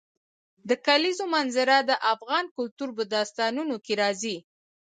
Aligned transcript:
د 0.69 0.71
کلیزو 0.85 1.25
منظره 1.35 1.77
د 1.89 1.91
افغان 2.13 2.45
کلتور 2.55 2.89
په 2.97 3.03
داستانونو 3.15 3.75
کې 3.85 3.93
راځي. 4.01 4.37